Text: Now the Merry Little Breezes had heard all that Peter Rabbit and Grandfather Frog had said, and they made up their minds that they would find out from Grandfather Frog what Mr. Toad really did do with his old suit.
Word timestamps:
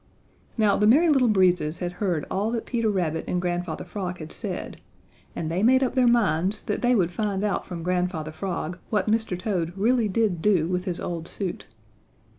Now 0.57 0.77
the 0.77 0.87
Merry 0.87 1.09
Little 1.09 1.27
Breezes 1.27 1.77
had 1.77 1.91
heard 1.91 2.25
all 2.31 2.49
that 2.53 2.65
Peter 2.65 2.89
Rabbit 2.89 3.23
and 3.27 3.39
Grandfather 3.39 3.83
Frog 3.85 4.17
had 4.17 4.31
said, 4.31 4.81
and 5.35 5.47
they 5.51 5.61
made 5.61 5.83
up 5.83 5.93
their 5.93 6.07
minds 6.07 6.63
that 6.63 6.81
they 6.81 6.95
would 6.95 7.11
find 7.11 7.43
out 7.43 7.67
from 7.67 7.83
Grandfather 7.83 8.31
Frog 8.31 8.79
what 8.89 9.05
Mr. 9.11 9.37
Toad 9.37 9.73
really 9.77 10.07
did 10.09 10.41
do 10.41 10.65
with 10.67 10.85
his 10.85 10.99
old 10.99 11.27
suit. 11.27 11.67